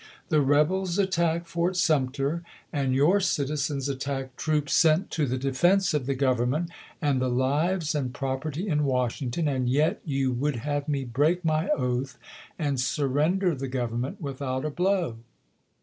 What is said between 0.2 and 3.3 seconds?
The rebels attack Fort Sum ter, and your